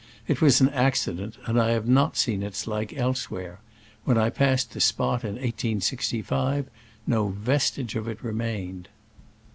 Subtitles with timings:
[0.27, 3.59] It was an accident, and I have not seen its like elsewhere.
[4.03, 6.65] When I passed die spot in 1865
[7.05, 8.89] no vestige of it remained.